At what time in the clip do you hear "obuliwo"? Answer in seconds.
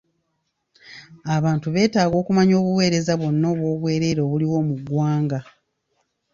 4.23-4.57